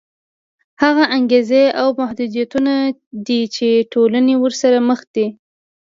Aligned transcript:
هغه 0.83 1.03
انګېزې 1.15 1.63
او 1.81 1.87
محدودیتونه 1.99 2.73
دي 3.27 3.41
چې 3.55 3.67
ټولنې 3.93 4.35
ورسره 4.43 4.77
مخ 4.89 4.99
دي. 5.15 5.27